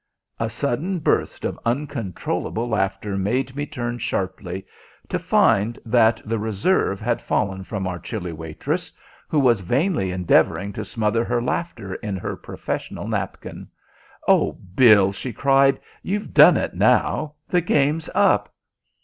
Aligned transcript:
A 0.39 0.49
sudden 0.49 0.97
burst 0.97 1.45
of 1.45 1.59
uncontrollable 1.63 2.67
laughter 2.67 3.15
made 3.19 3.55
me 3.55 3.67
turn 3.67 3.99
sharply, 3.99 4.65
to 5.09 5.19
find 5.19 5.77
that 5.85 6.19
the 6.25 6.39
reserve 6.39 6.99
had 6.99 7.21
fallen 7.21 7.63
from 7.63 7.85
our 7.85 7.99
chilly 7.99 8.33
waitress, 8.33 8.91
who 9.27 9.37
was 9.39 9.59
vainly 9.59 10.09
endeavouring 10.09 10.73
to 10.73 10.83
smother 10.83 11.23
her 11.23 11.39
laughter 11.39 11.93
in 11.93 12.17
her 12.17 12.35
professional 12.35 13.07
napkin. 13.07 13.67
"Oh, 14.27 14.53
Bill!" 14.73 15.11
she 15.11 15.31
cried, 15.31 15.79
"you've 16.01 16.33
done 16.33 16.57
it 16.57 16.73
now. 16.73 17.35
The 17.49 17.61
game's 17.61 18.09
up." 18.15 18.51